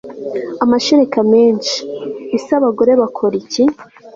[0.63, 1.77] amashereka menshi.
[2.35, 3.63] ese abagore bakora iki